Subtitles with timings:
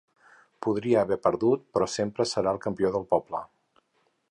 [0.67, 3.43] Podria haver perdut, però sempre serà el campió del poble.